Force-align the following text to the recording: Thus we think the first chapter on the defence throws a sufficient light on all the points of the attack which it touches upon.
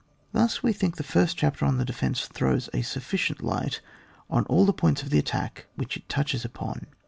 Thus 0.31 0.63
we 0.63 0.73
think 0.73 0.95
the 0.97 1.03
first 1.03 1.37
chapter 1.37 1.63
on 1.63 1.77
the 1.77 1.85
defence 1.85 2.25
throws 2.25 2.71
a 2.73 2.81
sufficient 2.81 3.43
light 3.43 3.81
on 4.31 4.45
all 4.47 4.65
the 4.65 4.73
points 4.73 5.03
of 5.03 5.11
the 5.11 5.19
attack 5.19 5.67
which 5.75 5.95
it 5.95 6.09
touches 6.09 6.43
upon. 6.43 6.87